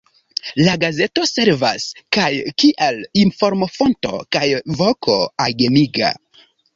La 0.67 0.71
gazeto 0.83 1.25
servas 1.31 1.83
kaj 2.17 2.29
kiel 2.63 2.97
informofonto 3.23 4.13
kaj 4.37 4.43
voko 4.81 5.19
agemiga. 5.47 6.11